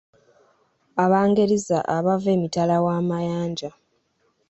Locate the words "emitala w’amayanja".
2.35-3.69